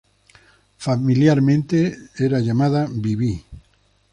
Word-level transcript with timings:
Familiarmente, 0.79 1.95
era 2.17 2.39
llamada 2.39 2.87
"Bibi". 2.91 3.45